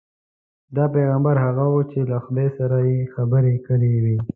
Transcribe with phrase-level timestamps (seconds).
[0.75, 4.17] دا پیغمبر هغه وو چې له خدای سره یې خبرې کړې وې.